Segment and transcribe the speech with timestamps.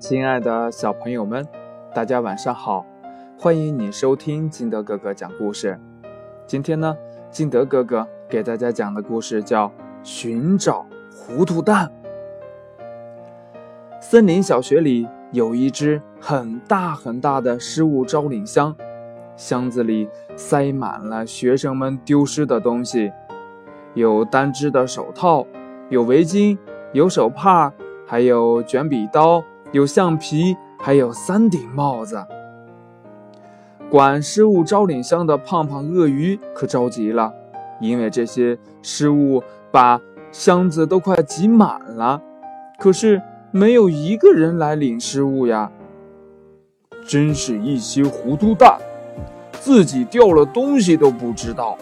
[0.00, 1.46] 亲爱的小朋友们，
[1.94, 2.86] 大家晚上好！
[3.38, 5.78] 欢迎你收听金德哥哥讲故事。
[6.46, 6.96] 今天呢，
[7.30, 9.68] 金德哥哥给大家讲的故事叫
[10.02, 11.86] 《寻找糊涂蛋》。
[14.00, 18.74] 森林小学里有一只很大很大的失物招领箱，
[19.36, 23.12] 箱子里塞满了学生们丢失的东西，
[23.92, 25.46] 有单只的手套，
[25.90, 26.56] 有围巾，
[26.94, 27.70] 有手帕，
[28.06, 29.44] 还有卷笔刀。
[29.72, 32.24] 有橡皮，还有三顶帽子。
[33.88, 37.32] 管失物招领箱的胖胖鳄鱼可着急了，
[37.80, 40.00] 因为这些失物把
[40.32, 42.20] 箱子都快挤满了，
[42.78, 45.70] 可是没有一个人来领失物呀！
[47.06, 48.78] 真是一些糊涂蛋，
[49.52, 51.76] 自己掉了东西都不知道。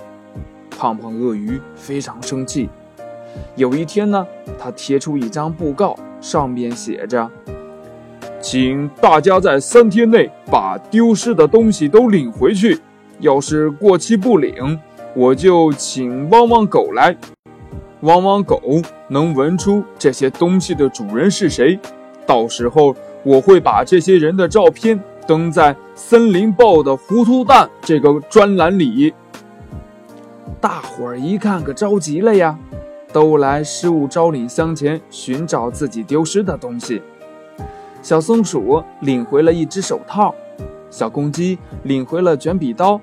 [0.70, 2.68] 胖胖鳄鱼非常生气。
[3.56, 4.26] 有一天呢，
[4.58, 7.30] 他贴出一张布告，上面写着。
[8.40, 12.78] 请大家在三天内把丢失的东西都领回去。
[13.20, 14.78] 要是过期不领，
[15.14, 17.16] 我就请汪汪狗来。
[18.02, 18.60] 汪汪狗
[19.08, 21.76] 能闻出这些东西的主人是谁，
[22.24, 29.12] 到时候我会把这些人的照片登在《森林报》的“糊涂蛋”这个专栏里。
[30.60, 32.56] 大伙儿一看，可着急了呀，
[33.12, 37.02] 都来失物招领箱前寻找自己丢失的东西。
[38.00, 40.34] 小松鼠领回了一只手套，
[40.90, 43.00] 小公鸡领回了卷笔刀，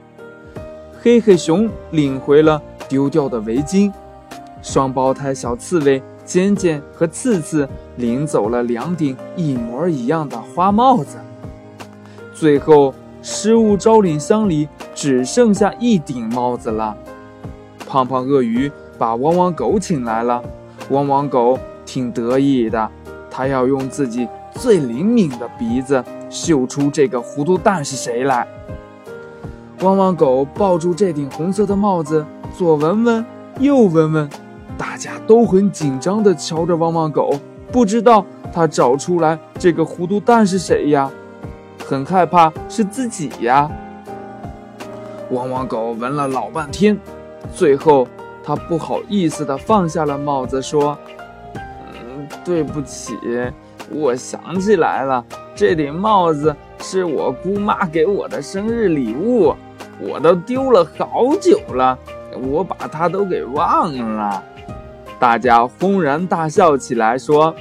[1.01, 3.91] 黑黑熊领回了丢掉的围巾，
[4.61, 11.17] 双胞胎小刺猬尖尖和刺刺领走了两顶一模一样的花帽子。
[12.33, 16.97] 最后，失物招领箱里只剩下一顶帽子了。
[17.87, 20.41] 胖胖鳄鱼把汪汪狗请来了，
[20.89, 22.89] 汪汪狗挺得意的，
[23.29, 24.27] 它要用自己。
[24.55, 28.47] 最灵敏的鼻子嗅出这个糊涂蛋是谁来。
[29.81, 32.25] 汪汪狗抱住这顶红色的帽子，
[32.57, 33.25] 左闻闻，
[33.59, 34.29] 右闻闻，
[34.77, 37.31] 大家都很紧张地瞧着汪汪狗，
[37.71, 41.11] 不知道他找出来这个糊涂蛋是谁呀？
[41.85, 43.69] 很害怕是自己呀。
[45.31, 46.97] 汪汪狗闻了老半天，
[47.53, 48.07] 最后
[48.43, 50.97] 他不好意思地放下了帽子，说
[51.93, 53.17] ：“嗯，对不起。”
[53.91, 55.23] 我想起来了，
[55.55, 59.55] 这顶帽子是我姑妈给我的生日礼物，
[59.99, 61.97] 我都丢了好久了，
[62.41, 64.43] 我把它都给忘了。
[65.19, 67.55] 大家轰然大笑起来，说：“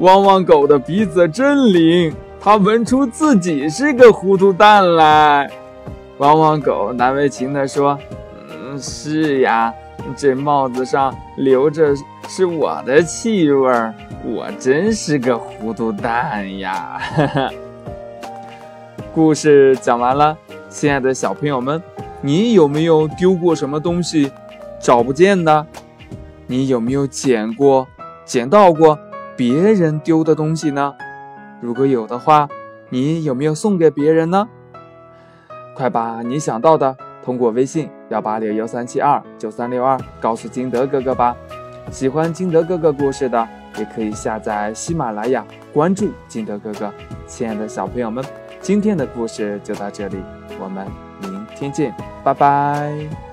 [0.00, 5.50] 汪汪狗的鼻子真灵，它闻出自己是个糊涂蛋来。”
[6.18, 7.98] 汪汪狗难为情地说
[8.50, 9.72] ：“嗯，是呀，
[10.16, 11.94] 这帽子上留着。”
[12.30, 13.94] 是我的气味儿，
[14.34, 16.98] 我真是个糊涂蛋呀！
[17.00, 17.50] 哈 哈
[19.14, 20.36] 故事讲完了，
[20.68, 21.82] 亲爱的小朋友们，
[22.20, 24.30] 你有没有丢过什么东西
[24.78, 25.66] 找不见的？
[26.46, 27.88] 你有没有捡过、
[28.26, 28.98] 捡到过
[29.34, 30.94] 别人丢的东西呢？
[31.62, 32.46] 如果有的话，
[32.90, 34.46] 你有没有送给别人呢？
[35.74, 41.34] 快把你想到的通过微信幺八六幺三七二九三六二告诉金德哥哥吧。
[41.90, 46.92] 喜欢金德哥哥故事的，也可以下载喜马拉雅，关注金德哥哥。
[47.26, 48.24] 亲爱的小朋友们，
[48.60, 50.16] 今天的故事就到这里，
[50.60, 50.86] 我们
[51.22, 51.94] 明天见，
[52.24, 53.27] 拜拜。